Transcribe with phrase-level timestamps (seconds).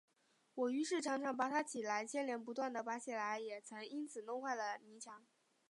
[0.55, 5.23] 我于是常常拔它起来，牵连不断地拔起来，也曾因此弄坏了泥墙